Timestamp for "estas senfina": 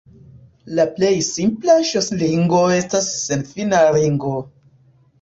2.81-3.87